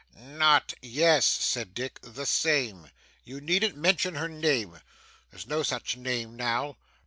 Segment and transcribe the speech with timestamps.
[0.17, 2.89] 'Not' 'Yes,' said Dick, 'the same.
[3.23, 4.81] You needn't mention her name.
[5.29, 6.77] There's no such name now.